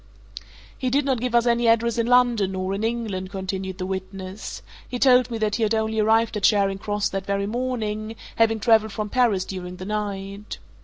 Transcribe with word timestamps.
"He 0.75 0.89
did 0.89 1.05
not 1.05 1.19
give 1.19 1.35
us 1.35 1.45
any 1.45 1.67
address 1.67 1.99
in 1.99 2.07
London, 2.07 2.53
nor 2.53 2.73
in 2.73 2.83
England," 2.83 3.29
continued 3.29 3.77
the 3.77 3.85
witness. 3.85 4.63
"He 4.89 4.97
told 4.97 5.29
me 5.29 5.37
that 5.37 5.57
he 5.57 5.61
had 5.61 5.75
only 5.75 5.99
arrived 5.99 6.35
at 6.35 6.41
Charing 6.41 6.79
Cross 6.79 7.09
that 7.09 7.27
very 7.27 7.45
morning, 7.45 8.15
having 8.37 8.59
travelled 8.59 8.93
from 8.93 9.09
Paris 9.09 9.45
during 9.45 9.75
the 9.75 9.85
night. 9.85 10.57